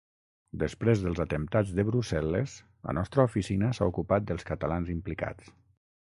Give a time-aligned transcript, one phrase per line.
[0.61, 2.55] Després dels atemptats de Brussel·les,
[2.89, 5.53] la nostra oficina s’ha ocupat dels catalans implicats.